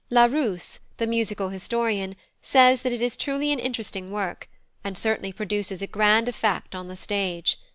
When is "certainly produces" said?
4.97-5.83